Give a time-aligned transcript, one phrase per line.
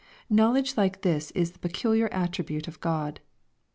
[0.31, 3.19] Knowledge like this is the peculiar attribute of God.